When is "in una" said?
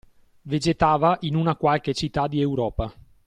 1.21-1.55